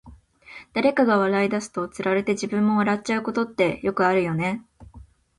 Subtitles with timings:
[0.73, 4.65] 誰かが笑い出すと、つられて自分も笑っちゃうことってよくあるよね。